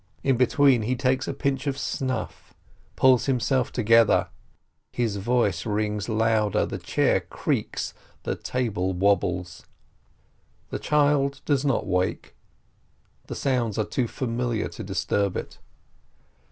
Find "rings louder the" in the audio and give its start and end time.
5.63-6.79